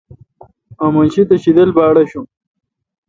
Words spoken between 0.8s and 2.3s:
آمن شی تہ شیدل باڑآشون۔